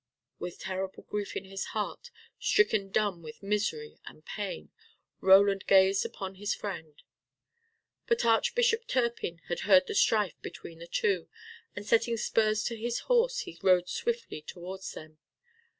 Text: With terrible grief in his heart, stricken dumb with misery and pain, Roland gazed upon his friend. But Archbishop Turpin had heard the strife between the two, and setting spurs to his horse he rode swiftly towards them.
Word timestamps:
With 0.39 0.57
terrible 0.57 1.03
grief 1.03 1.37
in 1.37 1.45
his 1.45 1.63
heart, 1.77 2.09
stricken 2.39 2.89
dumb 2.89 3.21
with 3.21 3.43
misery 3.43 3.99
and 4.03 4.25
pain, 4.25 4.71
Roland 5.19 5.67
gazed 5.67 6.07
upon 6.07 6.37
his 6.41 6.55
friend. 6.55 6.99
But 8.07 8.25
Archbishop 8.25 8.87
Turpin 8.87 9.41
had 9.47 9.59
heard 9.69 9.85
the 9.85 9.93
strife 9.93 10.41
between 10.41 10.79
the 10.79 10.87
two, 10.87 11.29
and 11.75 11.85
setting 11.85 12.17
spurs 12.17 12.63
to 12.63 12.75
his 12.75 13.01
horse 13.01 13.41
he 13.41 13.59
rode 13.61 13.87
swiftly 13.89 14.41
towards 14.41 14.91
them. 14.93 15.19